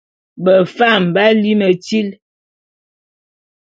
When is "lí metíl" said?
1.41-2.07